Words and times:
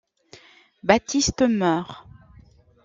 Baptiste 0.81 1.47
meurt. 1.47 2.07